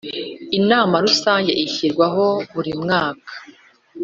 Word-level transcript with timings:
Inama 0.59 0.95
rusange 1.05 1.51
ishyirwaho 1.65 2.25
buri 2.53 2.71
mwaka. 2.81 3.29